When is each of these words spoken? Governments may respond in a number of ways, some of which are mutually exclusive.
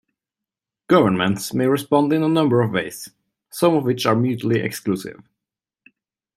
Governments 0.89 1.53
may 1.53 1.67
respond 1.67 2.11
in 2.11 2.23
a 2.23 2.27
number 2.27 2.61
of 2.61 2.71
ways, 2.71 3.11
some 3.51 3.75
of 3.75 3.83
which 3.83 4.07
are 4.07 4.15
mutually 4.15 4.59
exclusive. 4.59 5.21